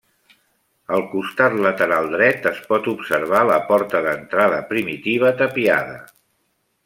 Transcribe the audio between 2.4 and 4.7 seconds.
es pot observar la porta d'entrada